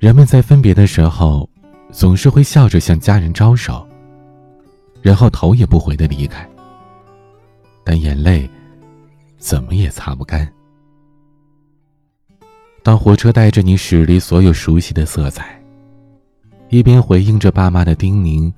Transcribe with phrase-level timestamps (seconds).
[0.00, 1.46] 人们在分别的时候，
[1.92, 3.86] 总是会笑着向家人招手，
[5.02, 6.48] 然后头也不回的离开。
[7.84, 8.48] 但眼泪，
[9.36, 10.50] 怎么也擦不干。
[12.82, 15.62] 当火车带着你驶离所有熟悉的色彩，
[16.70, 18.50] 一边回应着爸妈的叮咛，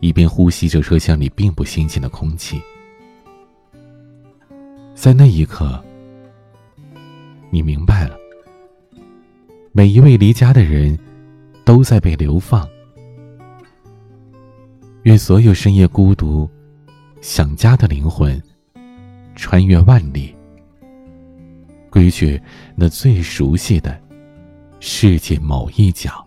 [0.00, 2.60] 一边呼吸着车厢里并不新鲜的空气，
[4.94, 5.82] 在那一刻，
[7.48, 8.18] 你明白了。
[9.76, 10.96] 每一位离家的人，
[11.64, 12.64] 都在被流放。
[15.02, 16.48] 愿所有深夜孤独、
[17.20, 18.40] 想家的灵魂，
[19.34, 20.32] 穿越万里，
[21.90, 22.40] 归去
[22.76, 24.00] 那最熟悉的
[24.78, 26.24] 世界某一角。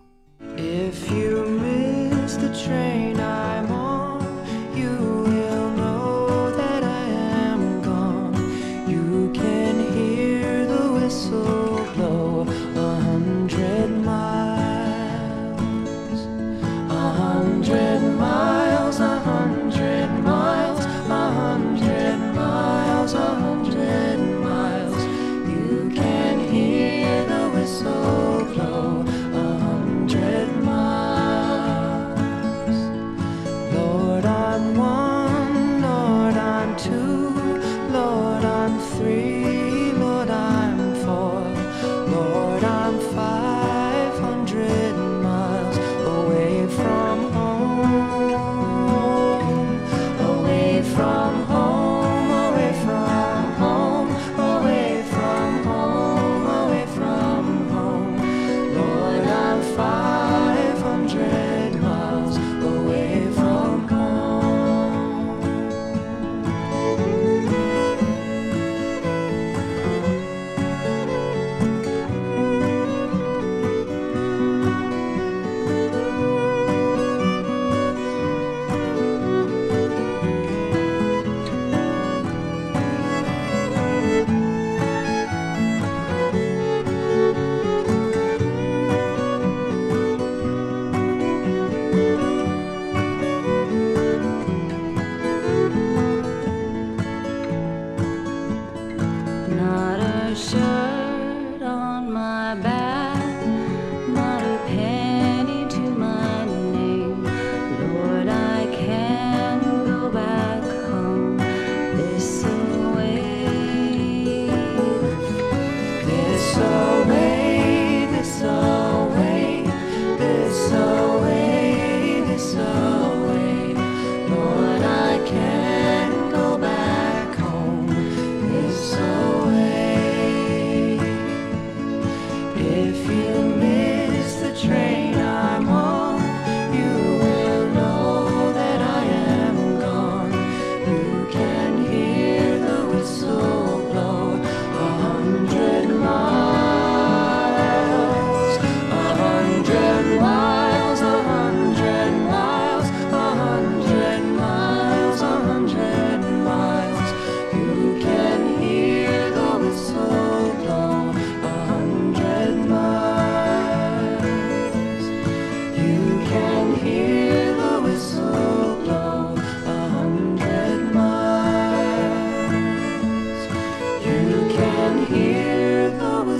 [100.38, 100.67] show.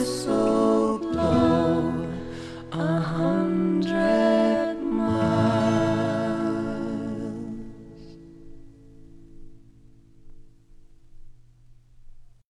[0.05, 0.58] soul.